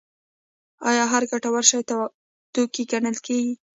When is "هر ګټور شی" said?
1.13-1.79